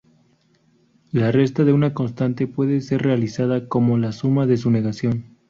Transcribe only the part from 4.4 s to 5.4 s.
de su negación.